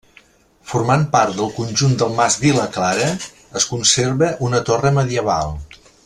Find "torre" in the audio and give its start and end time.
4.71-4.93